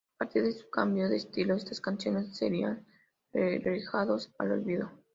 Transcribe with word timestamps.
A 0.15 0.25
partir 0.25 0.41
de 0.41 0.51
su 0.53 0.67
cambio 0.67 1.07
de 1.09 1.17
estilo, 1.17 1.53
estas 1.53 1.79
canciones 1.79 2.35
serían 2.35 2.83
relegadas 3.33 4.31
al 4.39 4.49
olvido. 4.53 4.89